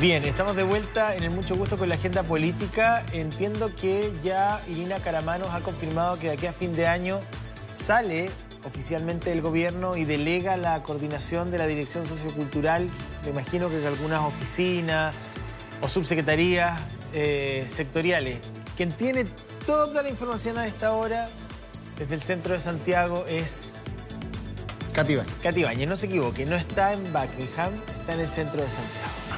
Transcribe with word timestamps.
Bien, 0.00 0.24
estamos 0.24 0.56
de 0.56 0.62
vuelta 0.62 1.14
en 1.14 1.24
el 1.24 1.30
Mucho 1.30 1.54
Gusto 1.56 1.76
con 1.76 1.90
la 1.90 1.96
agenda 1.96 2.22
política. 2.22 3.04
Entiendo 3.12 3.70
que 3.76 4.10
ya 4.24 4.62
Irina 4.66 4.96
Caramanos 4.96 5.48
ha 5.50 5.60
confirmado 5.60 6.18
que 6.18 6.28
de 6.28 6.32
aquí 6.32 6.46
a 6.46 6.54
fin 6.54 6.72
de 6.72 6.86
año 6.86 7.20
sale 7.74 8.30
oficialmente 8.64 9.28
del 9.28 9.42
gobierno 9.42 9.98
y 9.98 10.06
delega 10.06 10.56
la 10.56 10.82
coordinación 10.82 11.50
de 11.50 11.58
la 11.58 11.66
dirección 11.66 12.06
sociocultural. 12.06 12.88
Me 13.24 13.30
imagino 13.30 13.68
que 13.68 13.86
algunas 13.86 14.22
oficinas 14.22 15.14
o 15.82 15.88
subsecretarías 15.88 16.80
eh, 17.12 17.68
sectoriales. 17.70 18.38
Quien 18.78 18.90
tiene 18.92 19.26
toda 19.66 20.02
la 20.02 20.08
información 20.08 20.56
a 20.56 20.66
esta 20.66 20.92
hora 20.92 21.28
desde 21.98 22.14
el 22.14 22.22
centro 22.22 22.54
de 22.54 22.60
Santiago 22.60 23.26
es... 23.28 23.74
Katy 24.94 25.62
Bañez. 25.62 25.88
no 25.88 25.96
se 25.96 26.06
equivoque, 26.06 26.46
no 26.46 26.56
está 26.56 26.94
en 26.94 27.04
Buckingham, 27.12 27.74
está 27.98 28.14
en 28.14 28.20
el 28.20 28.28
centro 28.28 28.62
de 28.62 28.66
Santiago. 28.66 29.29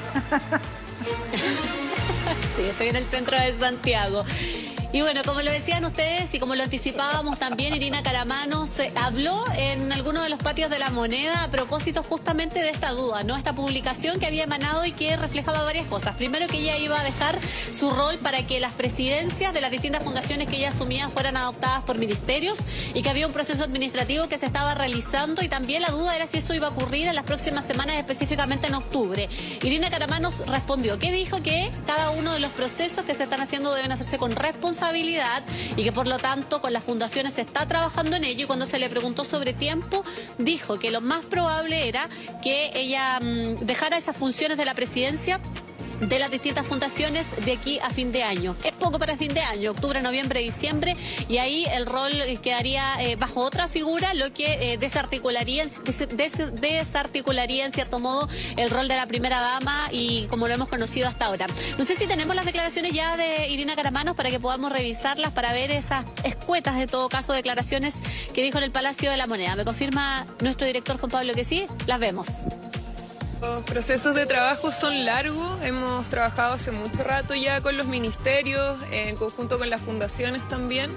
Sí, 2.55 2.63
estoy 2.69 2.89
en 2.89 2.95
el 2.97 3.05
centro 3.05 3.39
de 3.39 3.53
Santiago. 3.53 4.23
Y 4.93 5.01
bueno, 5.01 5.21
como 5.25 5.41
lo 5.41 5.51
decían 5.51 5.83
ustedes 5.85 6.31
y 6.35 6.39
como 6.39 6.53
lo 6.53 6.61
anticipábamos 6.61 7.39
también, 7.39 7.73
Irina 7.73 8.03
Caramanos 8.03 8.77
habló 8.93 9.43
en 9.57 9.91
alguno 9.91 10.21
de 10.21 10.29
los 10.29 10.37
patios 10.37 10.69
de 10.69 10.77
la 10.77 10.91
moneda 10.91 11.43
a 11.43 11.49
propósito 11.49 12.03
justamente 12.03 12.61
de 12.61 12.69
esta 12.69 12.91
duda, 12.91 13.23
¿no? 13.23 13.35
Esta 13.35 13.55
publicación 13.55 14.19
que 14.19 14.27
había 14.27 14.43
emanado 14.43 14.85
y 14.85 14.91
que 14.91 15.17
reflejaba 15.17 15.63
varias 15.63 15.87
cosas. 15.87 16.15
Primero 16.15 16.45
que 16.45 16.59
ella 16.59 16.77
iba 16.77 16.99
a 16.99 17.03
dejar 17.03 17.39
su 17.71 17.89
rol 17.89 18.19
para 18.19 18.45
que 18.45 18.59
las 18.59 18.73
presidencias 18.73 19.51
de 19.51 19.61
las 19.61 19.71
distintas 19.71 20.03
fundaciones 20.03 20.47
que 20.47 20.57
ella 20.57 20.69
asumía 20.69 21.09
fueran 21.09 21.37
adoptadas 21.37 21.81
por 21.85 21.97
ministerios 21.97 22.59
y 22.93 23.01
que 23.01 23.09
había 23.09 23.25
un 23.25 23.33
proceso 23.33 23.63
administrativo 23.63 24.27
que 24.27 24.37
se 24.37 24.45
estaba 24.45 24.75
realizando 24.75 25.43
y 25.43 25.49
también 25.49 25.81
la 25.81 25.89
duda 25.89 26.15
era 26.15 26.27
si 26.27 26.37
eso 26.37 26.53
iba 26.53 26.67
a 26.67 26.69
ocurrir 26.69 27.07
en 27.07 27.15
las 27.15 27.23
próximas 27.23 27.65
semanas, 27.65 27.95
específicamente 27.95 28.67
en 28.67 28.75
octubre. 28.75 29.27
Irina 29.63 29.89
Caramanos 29.89 30.45
respondió 30.45 30.99
que 30.99 31.11
dijo 31.11 31.41
que 31.41 31.71
cada 31.87 32.11
uno 32.11 32.31
de 32.31 32.39
los 32.39 32.51
procesos 32.51 33.05
que 33.05 33.15
se 33.15 33.23
están 33.23 33.41
haciendo 33.41 33.73
deben 33.73 33.91
hacerse 33.91 34.19
con 34.19 34.33
responsabilidad 34.33 34.82
y 35.75 35.83
que 35.83 35.91
por 35.91 36.07
lo 36.07 36.17
tanto 36.17 36.61
con 36.61 36.73
las 36.73 36.83
fundaciones 36.83 37.35
se 37.35 37.41
está 37.41 37.65
trabajando 37.67 38.17
en 38.17 38.25
ello. 38.25 38.43
Y 38.43 38.47
cuando 38.47 38.65
se 38.65 38.79
le 38.79 38.89
preguntó 38.89 39.23
sobre 39.23 39.53
tiempo 39.53 40.03
dijo 40.37 40.77
que 40.77 40.91
lo 40.91 40.99
más 40.99 41.23
probable 41.25 41.87
era 41.87 42.09
que 42.41 42.71
ella 42.75 43.19
mm, 43.19 43.65
dejara 43.65 43.97
esas 43.97 44.17
funciones 44.17 44.57
de 44.57 44.65
la 44.65 44.73
presidencia 44.73 45.39
de 46.09 46.19
las 46.19 46.31
distintas 46.31 46.65
fundaciones 46.65 47.27
de 47.45 47.53
aquí 47.53 47.79
a 47.79 47.89
fin 47.89 48.11
de 48.11 48.23
año. 48.23 48.55
Es 48.63 48.71
poco 48.73 48.99
para 48.99 49.15
fin 49.17 49.33
de 49.33 49.41
año, 49.41 49.71
octubre, 49.71 50.01
noviembre, 50.01 50.39
diciembre, 50.41 50.95
y 51.29 51.37
ahí 51.37 51.65
el 51.71 51.85
rol 51.85 52.11
quedaría 52.41 52.83
eh, 52.99 53.15
bajo 53.15 53.41
otra 53.41 53.67
figura, 53.67 54.13
lo 54.13 54.33
que 54.33 54.73
eh, 54.73 54.77
desarticularía, 54.77 55.65
desarticularía 56.53 57.65
en 57.65 57.71
cierto 57.71 57.99
modo 57.99 58.27
el 58.57 58.69
rol 58.69 58.87
de 58.87 58.95
la 58.95 59.05
primera 59.05 59.39
dama 59.39 59.87
y 59.91 60.25
como 60.27 60.47
lo 60.47 60.53
hemos 60.53 60.67
conocido 60.67 61.07
hasta 61.07 61.25
ahora. 61.25 61.47
No 61.77 61.85
sé 61.85 61.95
si 61.95 62.07
tenemos 62.07 62.35
las 62.35 62.45
declaraciones 62.45 62.93
ya 62.93 63.17
de 63.17 63.49
Irina 63.49 63.75
Caramanos 63.75 64.15
para 64.15 64.29
que 64.29 64.39
podamos 64.39 64.71
revisarlas, 64.71 65.31
para 65.31 65.53
ver 65.53 65.71
esas 65.71 66.05
escuetas, 66.23 66.77
de 66.77 66.87
todo 66.87 67.09
caso, 67.09 67.33
declaraciones 67.33 67.93
que 68.33 68.43
dijo 68.43 68.57
en 68.57 68.65
el 68.65 68.71
Palacio 68.71 69.09
de 69.11 69.17
la 69.17 69.27
Moneda. 69.27 69.55
¿Me 69.55 69.65
confirma 69.65 70.25
nuestro 70.41 70.67
director 70.67 70.99
Juan 70.99 71.11
Pablo 71.11 71.33
que 71.33 71.43
sí? 71.43 71.67
Las 71.87 71.99
vemos. 71.99 72.27
Los 73.43 73.63
procesos 73.63 74.15
de 74.15 74.25
trabajo 74.25 74.71
son 74.71 75.03
largos, 75.03 75.61
hemos 75.63 76.07
trabajado 76.07 76.53
hace 76.53 76.71
mucho 76.71 77.03
rato 77.03 77.35
ya 77.35 77.59
con 77.59 77.75
los 77.75 77.87
ministerios, 77.87 78.77
en 78.89 79.17
conjunto 79.17 79.59
con 79.59 79.69
las 79.69 79.81
fundaciones 79.81 80.47
también. 80.47 80.91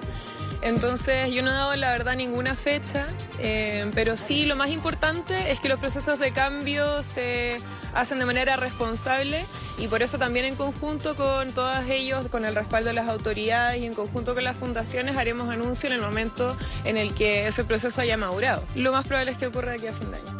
Entonces 0.62 1.32
yo 1.32 1.42
no 1.42 1.50
he 1.50 1.54
dado 1.54 1.74
la 1.74 1.90
verdad 1.90 2.14
ninguna 2.14 2.54
fecha, 2.54 3.08
eh, 3.40 3.90
pero 3.96 4.16
sí 4.16 4.46
lo 4.46 4.54
más 4.54 4.70
importante 4.70 5.50
es 5.50 5.58
que 5.58 5.68
los 5.68 5.80
procesos 5.80 6.20
de 6.20 6.30
cambio 6.30 7.02
se 7.02 7.58
hacen 7.94 8.20
de 8.20 8.26
manera 8.26 8.54
responsable 8.54 9.44
y 9.78 9.88
por 9.88 10.02
eso 10.02 10.16
también 10.16 10.46
en 10.46 10.54
conjunto 10.54 11.16
con 11.16 11.52
todos 11.52 11.84
ellos, 11.88 12.28
con 12.28 12.44
el 12.44 12.54
respaldo 12.54 12.90
de 12.90 12.94
las 12.94 13.08
autoridades 13.08 13.82
y 13.82 13.86
en 13.86 13.94
conjunto 13.94 14.34
con 14.34 14.44
las 14.44 14.56
fundaciones 14.56 15.16
haremos 15.16 15.52
anuncio 15.52 15.88
en 15.88 15.96
el 15.96 16.00
momento 16.00 16.56
en 16.84 16.96
el 16.96 17.12
que 17.12 17.48
ese 17.48 17.64
proceso 17.64 18.00
haya 18.00 18.16
madurado. 18.16 18.62
Lo 18.76 18.92
más 18.92 19.04
probable 19.04 19.32
es 19.32 19.36
que 19.36 19.48
ocurra 19.48 19.72
aquí 19.72 19.88
a 19.88 19.92
fin 19.92 20.12
de 20.12 20.18
año. 20.18 20.35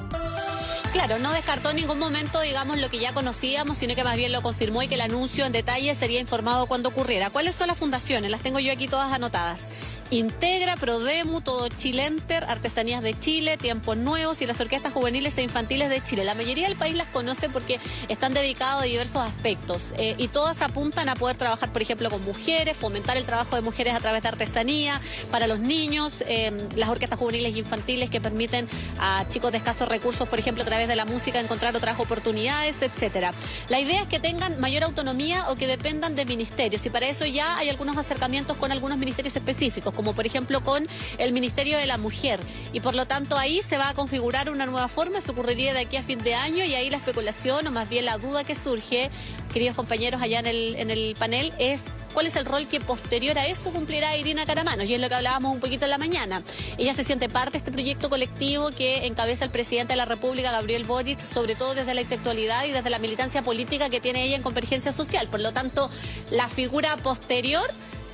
Claro, 0.97 1.19
no 1.19 1.35
descartó 1.35 1.69
en 1.69 1.77
ningún 1.77 1.99
momento, 1.99 2.41
digamos, 2.41 2.79
lo 2.79 2.89
que 2.89 2.99
ya 2.99 3.13
conocíamos, 3.13 3.77
sino 3.77 3.95
que 3.95 4.03
más 4.03 4.17
bien 4.17 4.33
lo 4.33 4.41
confirmó 4.41 4.83
y 4.83 4.89
que 4.89 4.95
el 4.95 5.03
anuncio 5.03 5.45
en 5.45 5.53
detalle 5.53 5.95
sería 5.95 6.21
informado 6.21 6.65
cuando 6.65 6.89
ocurriera. 6.89 7.29
¿Cuáles 7.29 7.55
son 7.55 7.69
las 7.69 7.77
fundaciones? 7.77 8.31
Las 8.31 8.41
tengo 8.41 8.61
yo 8.61 8.73
aquí 8.73 8.89
todas 8.89 9.13
anotadas. 9.13 9.65
Integra, 10.11 10.77
Prodemu, 10.77 11.41
Todo 11.41 11.69
Chilenter, 11.69 12.45
Artesanías 12.45 13.03
de 13.03 13.19
Chile, 13.19 13.57
Tiempos 13.57 13.97
Nuevos 13.97 14.41
y 14.41 14.47
las 14.47 14.61
orquestas 14.61 14.93
juveniles 14.93 15.37
e 15.39 15.43
infantiles 15.43 15.91
de 15.91 16.03
Chile. 16.03 16.25
La 16.25 16.35
mayoría 16.35 16.69
del 16.69 16.77
país 16.77 16.95
las 16.95 17.09
conoce 17.09 17.49
porque 17.49 17.81
están 18.09 18.33
dedicados 18.33 18.83
a 18.83 18.87
diversos 18.87 19.23
aspectos 19.23 19.93
eh, 19.99 20.15
y 20.17 20.29
todas 20.29 20.63
apuntan 20.63 21.09
a 21.09 21.17
poder 21.17 21.37
trabajar, 21.37 21.73
por 21.73 21.83
ejemplo, 21.83 22.09
con 22.09 22.25
mujeres, 22.25 22.77
fomentar 22.77 23.17
el 23.17 23.25
trabajo 23.25 23.57
de 23.57 23.63
mujeres 23.63 23.95
a 23.95 24.01
través 24.01 24.23
de 24.23 24.29
artesanía, 24.29 25.01
para 25.33 25.49
los 25.49 25.59
niños, 25.59 26.23
eh, 26.29 26.53
las 26.77 26.89
orquestas 26.89 27.19
juveniles 27.19 27.55
e 27.55 27.59
infantiles 27.59 28.09
que 28.09 28.21
permiten 28.21 28.69
a 29.01 29.27
chicos 29.29 29.51
de 29.51 29.59
escasos 29.59 29.89
recursos, 29.89 30.29
por 30.29 30.39
ejemplo, 30.39 30.63
a 30.63 30.67
través 30.67 30.87
de 30.87 30.95
la 30.95 31.05
música 31.05 31.41
encontrar 31.41 31.75
otras 31.75 31.99
oportunidades, 31.99 32.77
etcétera. 32.81 33.33
La 33.69 33.81
idea 33.81 34.03
es 34.03 34.09
que 34.09 34.21
tengan 34.21 34.61
mayor 34.61 34.85
autonomía 34.85 35.51
o 35.51 35.57
que 35.57 35.67
dependan 35.67 36.15
de 36.15 36.25
ministerios 36.25 36.87
y 36.87 36.91
para 36.91 37.09
eso 37.09 37.27
ya 37.27 37.59
hay 37.59 37.71
algunos 37.71 37.97
acercamientos 37.97 38.57
con 38.57 38.71
algunos 38.71 38.99
ministerios 38.99 39.35
específicos 39.35 39.96
como 39.97 40.15
por 40.15 40.27
ejemplo 40.27 40.63
con 40.63 40.87
el 41.19 41.33
Ministerio 41.33 41.79
de 41.79 41.87
la 41.87 41.99
Mujer. 41.99 42.39
Y 42.73 42.81
por 42.81 42.95
lo 42.95 43.07
tanto 43.07 43.37
ahí 43.37 43.63
se 43.63 43.79
va 43.79 43.89
a 43.89 43.95
configurar 43.95 44.51
una 44.51 44.67
nueva 44.67 44.89
forma, 44.89 45.21
se 45.21 45.33
ocurriría 45.33 45.75
de 45.75 45.81
aquí 45.81 45.97
a 45.97 46.03
fin 46.03 46.19
de 46.19 46.35
año 46.35 46.65
y 46.65 46.75
ahí 46.75 46.91
la 46.91 46.99
especulación 46.99 47.67
o 47.67 47.73
más 47.73 47.89
bien 47.89 48.05
la 48.05 48.19
duda 48.19 48.45
que 48.45 48.55
surge, 48.55 49.11
queridos 49.53 49.75
compañeros 49.75 50.23
allá 50.23 50.39
en 50.39 50.47
el, 50.47 50.77
en 50.77 50.91
el 50.91 51.17
panel, 51.19 51.53
es 51.59 51.85
cuál 52.17 52.27
es 52.27 52.37
el 52.37 52.47
rol 52.47 52.67
que 52.67 52.81
posterior 52.81 53.39
a 53.39 53.47
eso 53.47 53.71
cumplirá 53.73 54.17
Irina 54.17 54.47
Caramanos. 54.47 54.89
Y 54.89 54.95
es 54.95 55.01
lo 55.01 55.09
que 55.09 55.15
hablábamos 55.15 55.53
un 55.53 55.61
poquito 55.61 55.85
en 55.85 55.91
la 55.91 55.99
mañana. 55.99 56.43
Ella 56.79 56.95
se 56.95 57.05
siente 57.05 57.29
parte 57.29 57.53
de 57.53 57.59
este 57.59 57.73
proyecto 57.73 58.09
colectivo 58.09 58.71
que 58.71 59.07
encabeza 59.07 59.45
el 59.45 59.51
presidente 59.51 59.93
de 59.93 59.99
la 59.99 60.07
República, 60.07 60.51
Gabriel 60.51 60.85
Boric, 60.85 61.21
sobre 61.21 61.55
todo 61.57 61.75
desde 61.75 61.93
la 61.93 62.01
intelectualidad 62.01 62.65
y 62.65 62.71
desde 62.71 62.89
la 62.89 62.99
militancia 62.99 63.43
política 63.43 63.91
que 63.91 64.01
tiene 64.01 64.25
ella 64.25 64.37
en 64.37 64.43
Convergencia 64.43 64.93
Social. 64.93 65.29
Por 65.29 65.41
lo 65.41 65.53
tanto, 65.53 65.91
la 66.31 66.49
figura 66.49 66.97
posterior 66.97 67.67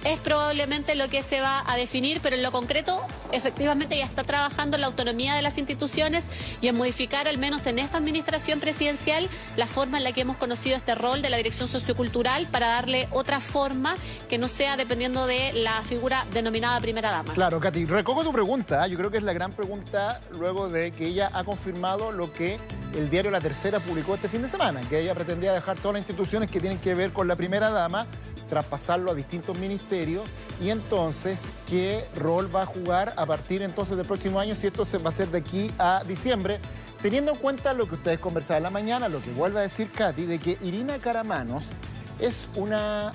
es 0.05 0.21
probablemente 0.21 0.95
lo 0.95 1.09
que 1.09 1.23
se 1.23 1.41
va 1.41 1.63
a 1.67 1.77
definir, 1.77 2.21
pero 2.23 2.37
en 2.37 2.43
lo 2.43 2.53
concreto, 2.53 3.01
efectivamente 3.33 3.97
ya 3.97 4.05
está 4.05 4.25
trabajando 4.25 4.77
en 4.77 4.81
la 4.81 4.89
autonomía 4.89 5.35
de 5.35 5.43
las 5.43 5.59
instituciones 5.59 6.27
y 6.61 6.69
en 6.69 6.77
modificar, 6.77 7.29
al 7.29 7.39
menos 7.39 7.67
en 7.67 7.79
esta 7.79 7.99
administración 7.99 8.61
presidencial, 8.61 9.29
la 9.57 9.67
forma 9.67 9.99
en 9.99 10.05
la 10.05 10.13
que 10.13 10.23
hemos 10.23 10.37
conocido 10.37 10.77
este 10.77 10.95
rol 10.95 11.23
de 11.23 11.31
la 11.31 11.37
dirección 11.37 11.69
sociocultural 11.69 12.47
para 12.47 12.69
darle 12.69 13.09
otra 13.11 13.41
forma 13.41 13.97
que 14.29 14.39
no 14.39 14.49
sea 14.49 14.77
dependiendo 14.77 15.27
de 15.27 15.53
la 15.53 15.81
figura 15.83 16.27
denominada 16.33 16.81
primera 16.81 17.11
dama. 17.11 17.33
Claro, 17.35 17.61
Katy, 17.61 17.87
recojo 17.87 18.25
tu 18.25 18.33
pregunta. 18.33 18.87
Yo 18.87 18.99
creo 18.99 19.11
que 19.11 19.19
es 19.19 19.23
la 19.23 19.33
gran 19.33 19.53
pregunta 19.53 20.21
luego 20.39 20.69
de 20.69 20.91
que 20.91 21.07
ella 21.07 21.31
ha 21.33 21.45
confirmado 21.45 22.13
lo 22.13 22.33
que 22.33 22.59
el 22.95 23.09
diario 23.11 23.31
La 23.31 23.41
Tercera 23.41 23.81
publicó 23.81 24.15
este 24.15 24.29
fin 24.29 24.43
de 24.43 24.49
semana, 24.49 24.81
que 24.89 25.01
ella 25.01 25.15
pretendía 25.15 25.53
dejar 25.53 25.79
todas 25.79 25.95
las 25.95 26.01
instituciones 26.01 26.51
que 26.51 26.61
tienen 26.61 26.79
que 26.79 26.95
ver 26.95 27.13
con 27.13 27.29
la 27.29 27.37
primera 27.37 27.71
dama 27.71 28.07
traspasarlo 28.53 29.13
a 29.13 29.15
distintos 29.15 29.59
ministerios 29.59 30.29
y 30.61 30.69
entonces 30.69 31.41
qué 31.67 32.05
rol 32.17 32.55
va 32.55 32.65
a 32.65 32.67
jugar 32.67 33.15
a 33.17 33.25
partir 33.25 33.63
entonces 33.63 33.97
del 33.97 34.05
próximo 34.05 34.39
año 34.39 34.55
si 34.55 34.67
esto 34.67 34.85
se 34.85 34.99
va 34.99 35.07
a 35.07 35.09
hacer 35.09 35.29
de 35.29 35.39
aquí 35.39 35.71
a 35.79 36.03
diciembre, 36.07 36.61
teniendo 37.01 37.33
en 37.33 37.39
cuenta 37.39 37.73
lo 37.73 37.89
que 37.89 37.95
ustedes 37.95 38.19
conversaban 38.19 38.59
en 38.59 38.63
la 38.65 38.71
mañana, 38.71 39.09
lo 39.09 39.23
que 39.23 39.31
vuelve 39.31 39.61
a 39.61 39.63
decir 39.63 39.91
Katy, 39.91 40.27
de 40.27 40.39
que 40.39 40.59
Irina 40.61 40.99
Caramanos 40.99 41.65
es 42.21 42.51
una 42.55 43.13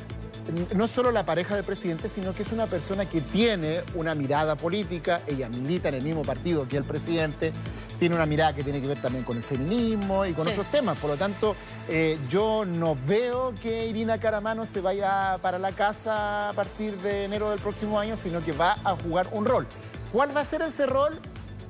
no 0.76 0.88
solo 0.88 1.12
la 1.12 1.24
pareja 1.24 1.56
del 1.56 1.66
presidente, 1.66 2.10
sino 2.10 2.34
que 2.34 2.42
es 2.42 2.52
una 2.52 2.66
persona 2.66 3.06
que 3.06 3.22
tiene 3.22 3.84
una 3.94 4.16
mirada 4.16 4.56
política, 4.56 5.22
ella 5.28 5.50
milita 5.50 5.90
en 5.90 5.96
el 5.96 6.04
mismo 6.04 6.24
partido 6.24 6.68
que 6.68 6.78
el 6.78 6.84
presidente, 6.84 7.52
tiene 8.00 8.16
una 8.16 8.26
mirada 8.26 8.54
que 8.54 8.64
tiene 8.64 8.82
que 8.82 8.88
ver 8.88 9.02
también 9.02 9.24
con 9.24 9.38
el 9.38 9.44
feminismo 9.44 10.26
y 10.26 10.34
con 10.34 10.48
otros 10.48 10.68
temas. 10.68 10.98
Por 10.98 11.12
lo 11.12 11.18
tanto, 11.18 11.56
eh, 11.88 12.18
yo 12.30 12.66
no 12.66 12.98
veo 13.06 13.54
que 13.62 13.88
Irina 13.88 14.20
Caramano 14.20 14.66
se 14.66 14.82
vaya 14.82 15.38
para 15.42 15.58
la 15.58 15.72
casa 15.72 16.50
a 16.50 16.54
partir 16.54 16.98
de 16.98 17.26
enero 17.26 17.50
del 17.50 17.60
próximo 17.60 18.00
año, 18.00 18.16
sino 18.16 18.44
que 18.44 18.52
va 18.52 18.76
a 18.84 18.96
jugar 18.96 19.28
un 19.32 19.46
rol. 19.46 19.68
¿Cuál 20.12 20.36
va 20.36 20.42
a 20.42 20.46
ser 20.46 20.62
ese 20.62 20.86
rol? 20.86 21.20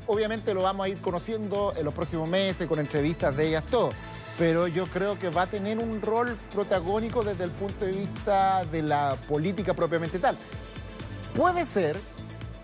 Obviamente 0.06 0.54
lo 0.54 0.62
vamos 0.62 0.86
a 0.86 0.90
ir 0.90 1.02
conociendo 1.02 1.74
en 1.76 1.84
los 1.84 1.94
próximos 1.94 2.30
meses, 2.30 2.68
con 2.68 2.80
entrevistas 2.80 3.36
de 3.36 3.48
ellas, 3.48 3.64
todo 3.66 3.90
pero 4.38 4.68
yo 4.68 4.86
creo 4.86 5.18
que 5.18 5.30
va 5.30 5.44
a 5.44 5.48
tener 5.48 5.80
un 5.80 6.02
rol 6.02 6.38
protagónico 6.54 7.24
desde 7.24 7.46
el 7.46 7.52
punto 7.52 7.86
de 7.86 7.92
vista 7.92 8.64
de 8.66 8.84
la 8.84 9.16
política 9.28 9.74
propiamente 9.74 10.20
tal. 10.20 10.38
Puede 11.36 11.66
ser, 11.66 12.00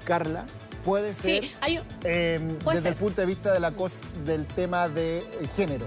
Carla, 0.06 0.45
puede 0.83 1.13
ser 1.13 1.45
em, 2.03 2.59
desde 2.59 2.89
el 2.89 2.95
punto 2.95 3.21
de 3.21 3.27
vista 3.27 3.53
de 3.53 3.59
la 3.59 3.71
del 4.25 4.45
tema 4.45 4.89
de 4.89 5.19
eh, 5.19 5.24
género, 5.56 5.85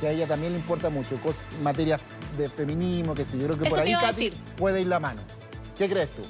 que 0.00 0.08
a 0.08 0.10
ella 0.12 0.26
también 0.26 0.52
le 0.52 0.58
importa 0.58 0.90
mucho, 0.90 1.16
materia 1.62 1.98
de 2.38 2.48
feminismo, 2.48 3.14
que 3.14 3.24
sí, 3.24 3.38
yo 3.38 3.46
creo 3.46 3.58
que 3.58 3.68
por 3.68 3.80
ahí 3.80 3.94
puede 4.56 4.80
ir 4.80 4.86
la 4.86 5.00
mano. 5.00 5.20
¿Qué 5.76 5.88
crees 5.88 6.08
tú? 6.10 6.22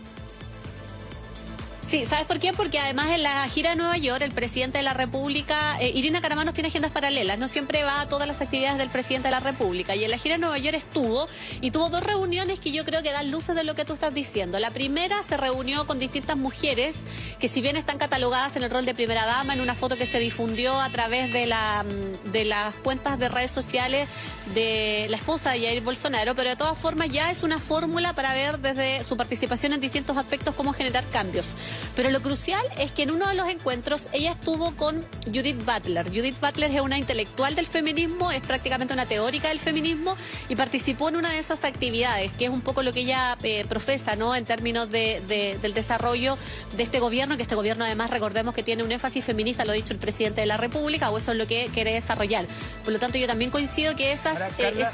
Sí, 1.91 2.05
¿sabes 2.05 2.25
por 2.25 2.39
qué? 2.39 2.53
Porque 2.53 2.79
además 2.79 3.09
en 3.11 3.25
la 3.25 3.49
gira 3.49 3.71
de 3.71 3.77
Nueva 3.77 3.97
York, 3.97 4.23
el 4.23 4.31
presidente 4.31 4.79
de 4.79 4.85
la 4.85 4.95
República, 4.95 5.77
eh, 5.81 5.91
Irina 5.93 6.21
Caramanos 6.21 6.55
tiene 6.55 6.69
agendas 6.69 6.93
paralelas, 6.93 7.37
no 7.37 7.49
siempre 7.49 7.83
va 7.83 8.03
a 8.03 8.07
todas 8.07 8.29
las 8.29 8.41
actividades 8.41 8.79
del 8.79 8.91
presidente 8.91 9.27
de 9.27 9.33
la 9.33 9.41
República. 9.41 9.97
Y 9.97 10.05
en 10.05 10.13
la 10.13 10.17
gira 10.17 10.37
de 10.37 10.39
Nueva 10.39 10.57
York 10.59 10.77
estuvo 10.77 11.27
y 11.61 11.73
tuvo 11.73 11.89
dos 11.89 12.05
reuniones 12.05 12.61
que 12.61 12.71
yo 12.71 12.85
creo 12.85 13.03
que 13.03 13.11
dan 13.11 13.33
luces 13.33 13.57
de 13.57 13.65
lo 13.65 13.75
que 13.75 13.85
tú 13.85 13.95
estás 13.95 14.15
diciendo. 14.15 14.61
La 14.61 14.71
primera 14.71 15.21
se 15.25 15.37
reunió 15.37 15.85
con 15.89 15.99
distintas 15.99 16.37
mujeres 16.37 16.99
que 17.41 17.49
si 17.49 17.61
bien 17.61 17.75
están 17.75 17.99
catalogadas 17.99 18.55
en 18.55 18.63
el 18.63 18.71
rol 18.71 18.85
de 18.85 18.95
primera 18.95 19.27
dama, 19.27 19.55
en 19.55 19.61
una 19.61 19.75
foto 19.75 19.97
que 19.97 20.07
se 20.07 20.21
difundió 20.21 20.81
a 20.81 20.91
través 20.91 21.33
de, 21.33 21.47
la, 21.47 21.83
mm, 21.83 22.31
de 22.31 22.45
las 22.45 22.73
cuentas 22.77 23.19
de 23.19 23.29
redes 23.29 23.51
sociales 23.51 24.07
de 24.55 25.07
la 25.11 25.17
esposa 25.17 25.53
de 25.53 25.61
Jair 25.61 25.83
Bolsonaro, 25.83 26.35
pero 26.37 26.51
de 26.51 26.57
todas 26.57 26.79
formas 26.79 27.09
ya 27.11 27.31
es 27.31 27.43
una 27.43 27.59
fórmula 27.59 28.13
para 28.15 28.33
ver 28.33 28.59
desde 28.59 29.03
su 29.05 29.17
participación 29.17 29.73
en 29.73 29.81
distintos 29.81 30.17
aspectos 30.17 30.55
cómo 30.55 30.73
generar 30.73 31.05
cambios. 31.09 31.57
Pero 31.97 32.11
lo 32.11 32.23
crucial 32.23 32.65
es 32.79 32.93
que 32.93 33.03
en 33.03 33.11
uno 33.11 33.27
de 33.29 33.35
los 33.35 33.49
encuentros 33.49 34.09
ella 34.13 34.33
estuvo 34.33 34.77
con 34.77 35.07
Judith 35.27 35.65
Butler. 35.65 36.07
Judith 36.09 36.41
Butler 36.41 36.71
es 36.71 36.81
una 36.81 36.99
intelectual 36.99 37.55
del 37.55 37.67
feminismo, 37.67 38.31
es 38.31 38.41
prácticamente 38.41 38.95
una 38.95 39.07
teórica 39.07 39.49
del 39.49 39.61
feminismo 39.61 40.17
y 40.49 40.57
participó 40.57 41.09
en 41.09 41.17
una 41.17 41.31
de 41.31 41.39
esas 41.39 41.65
actividades, 41.65 42.33
que 42.33 42.47
es 42.47 42.51
un 42.51 42.61
poco 42.61 42.83
lo 42.83 42.93
que 42.93 43.01
ella 43.01 43.37
eh, 43.43 43.65
profesa, 43.69 44.17
¿no? 44.17 44.35
En 44.35 44.45
términos 44.45 44.91
de, 44.91 45.23
del 45.61 45.75
desarrollo 45.75 46.37
de 46.77 46.83
este 46.83 47.01
gobierno, 47.01 47.37
que 47.37 47.43
este 47.43 47.55
gobierno 47.55 47.85
además 47.85 48.11
recordemos 48.11 48.55
que 48.55 48.63
tiene 48.63 48.83
un 48.83 48.93
énfasis 48.93 49.25
feminista, 49.25 49.65
lo 49.65 49.73
ha 49.73 49.75
dicho 49.75 49.93
el 49.93 49.99
presidente 49.99 50.41
de 50.41 50.47
la 50.47 50.57
República, 50.57 51.11
o 51.11 51.19
eso 51.19 51.33
es 51.33 51.39
lo 51.39 51.47
que 51.47 51.69
quiere 51.73 51.95
desarrollar. 51.95 52.47
Por 52.85 52.93
lo 52.93 52.99
tanto, 52.99 53.19
yo 53.19 53.27
también 53.27 53.51
coincido 53.51 53.97
que 53.97 54.13
esas, 54.13 54.41
eh, 54.59 54.85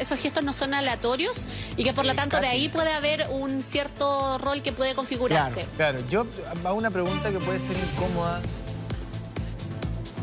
esos 0.00 0.18
gestos 0.18 0.44
no 0.44 0.52
son 0.52 0.74
aleatorios 0.74 1.36
y 1.76 1.84
que 1.84 1.92
por 1.92 2.04
lo 2.04 2.14
tanto 2.14 2.40
de 2.40 2.46
ahí 2.46 2.68
puede 2.68 2.92
haber 2.92 3.28
un 3.30 3.62
cierto 3.62 4.38
rol 4.38 4.62
que 4.62 4.72
puede 4.72 4.94
configurarse. 4.94 5.66
Claro, 5.76 6.00
yo 6.08 6.19
hago 6.64 6.76
una 6.76 6.90
pregunta 6.90 7.30
que 7.30 7.38
puede 7.38 7.58
ser 7.58 7.76
incómoda, 7.76 8.40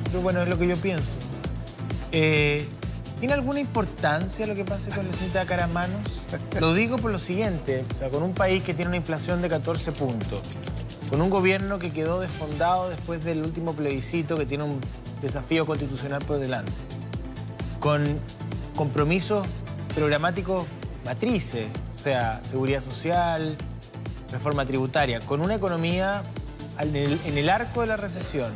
pero 0.06 0.22
bueno, 0.22 0.42
es 0.42 0.50
lo 0.50 0.58
que 0.58 0.68
yo 0.68 0.76
pienso. 0.78 1.18
Eh, 2.12 2.68
¿Tiene 3.20 3.34
alguna 3.34 3.60
importancia 3.60 4.46
lo 4.46 4.54
que 4.54 4.64
pase 4.64 4.92
con 4.92 5.08
la 5.08 5.14
señorita 5.14 5.46
Caramanos? 5.46 6.22
Lo 6.60 6.76
digo 6.76 6.98
por 6.98 7.12
lo 7.12 7.18
siguiente, 7.18 7.84
o 7.90 7.94
sea, 7.94 8.10
con 8.10 8.22
un 8.22 8.34
país 8.34 8.64
que 8.64 8.76
tiene 8.76 8.90
una 8.90 8.98
inflación 8.98 9.42
de 9.42 9.50
14 9.50 9.92
puntos, 9.94 10.42
con 11.10 11.22
un 11.22 11.30
gobierno 11.30 11.80
que 11.80 11.90
quedó 11.90 12.20
desfondado 12.20 12.90
después 12.90 13.24
del 13.24 13.44
último 13.44 13.74
plebiscito 13.74 14.36
que 14.36 14.46
tiene 14.46 14.66
un 14.66 14.80
desafío 15.22 15.66
constitucional 15.66 16.24
por 16.26 16.38
delante, 16.38 16.72
con 17.80 18.04
compromisos 18.76 19.48
programáticos 19.96 20.66
matrices, 21.04 21.68
o 21.96 21.98
sea, 21.98 22.42
seguridad 22.44 22.84
social, 22.84 23.56
reforma 24.31 24.65
tributaria, 24.65 25.19
con 25.21 25.41
una 25.41 25.56
economía 25.56 26.21
en 26.79 27.38
el, 27.38 27.50
arco 27.50 27.81
de 27.81 27.88
la 27.88 27.97
recesión. 27.97 28.51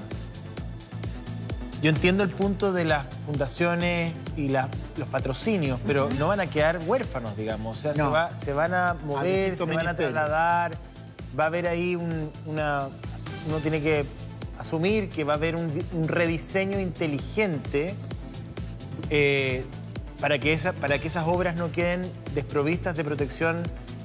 Yo 1.82 1.90
entiendo 1.90 2.24
el 2.24 2.30
punto 2.30 2.74
de 2.74 2.86
las 2.86 3.06
fundaciones 3.26 4.14
y 4.38 4.50
los 4.50 5.10
patrocinios, 5.10 5.80
pero 5.88 6.10
no 6.20 6.28
van 6.28 6.40
a 6.40 6.48
quedar 6.48 6.80
huérfanos, 6.86 7.36
digamos. 7.36 7.78
O 7.78 7.82
sea, 7.82 7.94
se, 8.38 8.54
van 8.54 8.74
a 8.74 8.96
mover, 9.06 9.56
se 9.56 9.66
van 9.66 9.88
a 9.88 9.96
trasladar, 9.96 10.74
va 11.40 11.46
a 11.46 11.48
haber 11.48 11.68
ahí 11.68 11.96
una... 12.46 12.88
Uno 13.48 13.58
tiene 13.58 13.82
que 13.82 14.06
asumir 14.60 15.10
que 15.10 15.24
va 15.24 15.34
a 15.34 15.38
haber 15.38 15.56
un, 15.56 15.72
rediseño 16.08 16.80
inteligente 16.80 17.96
eh, 19.10 19.66
para, 20.20 20.38
que 20.38 20.56
para 20.80 21.00
que 21.00 21.08
esas 21.08 21.28
obras 21.28 21.56
no 21.56 21.72
queden 21.72 22.04
desprovistas 22.36 22.96
de 22.96 23.04
protección 23.04 23.64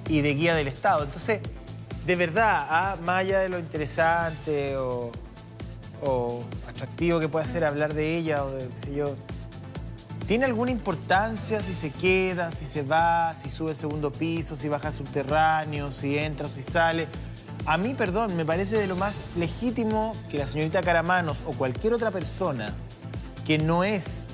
y 0.08 0.22
de 0.22 0.34
guía 0.34 0.54
del 0.54 0.68
Estado. 0.68 1.04
Entonces, 1.04 1.40
de 2.06 2.14
verdad, 2.14 2.66
¿ah? 2.70 2.96
más 3.04 3.26
de 3.26 3.48
lo 3.48 3.58
interesante 3.58 4.76
o, 4.76 5.10
atractivo 6.68 7.18
que 7.18 7.28
pueda 7.28 7.44
ser 7.44 7.64
hablar 7.64 7.94
de 7.94 8.16
ella 8.16 8.44
o 8.44 8.50
de 8.50 8.68
qué 8.68 8.78
sé 8.78 8.94
yo, 8.94 9.16
¿tiene 10.28 10.44
alguna 10.44 10.70
importancia 10.70 11.58
si 11.60 11.74
se 11.74 11.90
queda, 11.90 12.52
si 12.52 12.64
se 12.64 12.82
va, 12.82 13.34
si 13.34 13.50
sube 13.50 13.70
al 13.70 13.76
segundo 13.76 14.12
piso, 14.12 14.54
si 14.54 14.68
baja 14.68 14.88
al 14.88 14.94
subterráneo, 14.94 15.90
si 15.90 16.16
entra 16.16 16.46
o 16.46 16.50
si 16.50 16.62
sale? 16.62 17.08
A 17.64 17.76
mí, 17.78 17.94
perdón, 17.94 18.36
me 18.36 18.44
parece 18.44 18.76
de 18.76 18.86
lo 18.86 18.94
más 18.94 19.14
legítimo 19.36 20.12
que 20.30 20.38
la 20.38 20.46
señorita 20.46 20.82
Caramanos 20.82 21.38
o 21.46 21.52
cualquier 21.52 21.94
otra 21.94 22.12
persona 22.12 22.72
que 23.44 23.58
no 23.58 23.82
es 23.82 24.26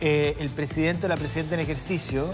eh, 0.00 0.36
el 0.38 0.50
presidente 0.50 1.06
o 1.06 1.08
la 1.08 1.16
presidenta 1.16 1.54
en 1.54 1.62
ejercicio 1.62 2.30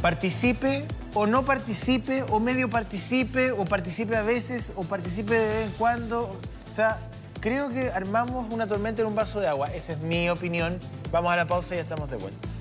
participe 0.00 0.86
o 1.14 1.26
no 1.26 1.44
participe, 1.44 2.24
o 2.30 2.40
medio 2.40 2.70
participe, 2.70 3.52
o 3.52 3.64
participe 3.64 4.16
a 4.16 4.22
veces, 4.22 4.72
o 4.76 4.82
participe 4.82 5.34
de 5.34 5.46
vez 5.46 5.66
en 5.66 5.72
cuando. 5.72 6.38
O 6.70 6.74
sea, 6.74 6.98
creo 7.40 7.68
que 7.68 7.90
armamos 7.90 8.46
una 8.50 8.66
tormenta 8.66 9.02
en 9.02 9.08
un 9.08 9.14
vaso 9.14 9.40
de 9.40 9.48
agua. 9.48 9.66
Esa 9.74 9.92
es 9.92 10.02
mi 10.02 10.28
opinión. 10.30 10.78
Vamos 11.10 11.32
a 11.32 11.36
la 11.36 11.46
pausa 11.46 11.74
y 11.74 11.76
ya 11.76 11.82
estamos 11.82 12.10
de 12.10 12.16
vuelta. 12.16 12.51